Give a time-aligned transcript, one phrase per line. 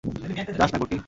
[0.57, 0.97] যাস না, কুট্টি।